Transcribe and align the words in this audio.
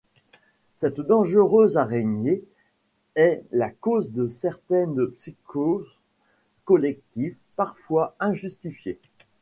Cette 0.77 0.99
dangereuse 0.99 1.77
araignée 1.77 2.43
est 3.13 3.43
la 3.51 3.69
cause 3.69 4.09
de 4.11 4.29
certaines 4.29 5.05
psychoses 5.17 5.99
collectives, 6.65 7.35
parfois 7.55 8.15
injustifiées. 8.19 8.97